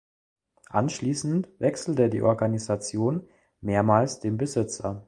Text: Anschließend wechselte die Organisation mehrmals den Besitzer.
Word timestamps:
Anschließend 0.71 1.47
wechselte 1.59 2.09
die 2.09 2.23
Organisation 2.23 3.27
mehrmals 3.59 4.19
den 4.19 4.35
Besitzer. 4.35 4.99